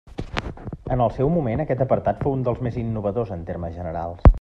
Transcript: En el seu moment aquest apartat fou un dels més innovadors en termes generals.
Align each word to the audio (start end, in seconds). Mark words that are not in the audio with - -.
En 0.95 1.03
el 1.07 1.13
seu 1.17 1.29
moment 1.35 1.63
aquest 1.65 1.85
apartat 1.87 2.25
fou 2.25 2.39
un 2.39 2.49
dels 2.49 2.67
més 2.69 2.81
innovadors 2.87 3.39
en 3.39 3.49
termes 3.53 3.81
generals. 3.83 4.29